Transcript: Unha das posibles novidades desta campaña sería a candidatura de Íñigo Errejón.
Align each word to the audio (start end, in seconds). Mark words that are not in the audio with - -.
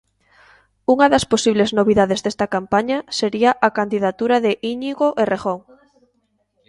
Unha 0.93 1.07
das 1.13 1.27
posibles 1.31 1.69
novidades 1.79 2.19
desta 2.25 2.45
campaña 2.55 2.97
sería 3.19 3.51
a 3.67 3.69
candidatura 3.77 4.35
de 4.45 4.51
Íñigo 4.73 5.07
Errejón. 5.23 5.59